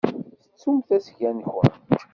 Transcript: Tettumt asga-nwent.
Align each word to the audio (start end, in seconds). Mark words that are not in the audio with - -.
Tettumt 0.45 0.89
asga-nwent. 0.97 1.77